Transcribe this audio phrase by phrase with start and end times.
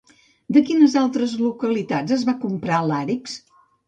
[0.55, 3.37] De quines altres localitats es va comprar làrix?